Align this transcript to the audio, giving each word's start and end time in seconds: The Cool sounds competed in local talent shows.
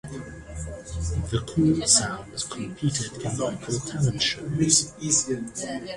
The 1.29 1.43
Cool 1.45 1.85
sounds 1.85 2.45
competed 2.45 3.21
in 3.21 3.37
local 3.37 3.77
talent 3.81 4.19
shows. 4.23 4.91